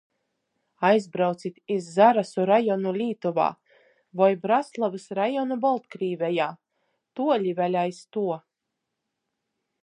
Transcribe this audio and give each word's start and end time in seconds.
Aizbraucit 0.87 1.59
iz 1.75 1.89
Zarasu 1.97 2.45
rajonu 2.49 2.93
Leitovā 2.95 3.49
voi 4.23 4.31
Braslavys 4.47 5.05
rajonu 5.21 5.59
Boltkrīvejā! 5.67 6.49
tuoli 7.21 7.55
vēļ 7.61 7.79
aiz 7.85 8.01
ituo! 8.01 8.41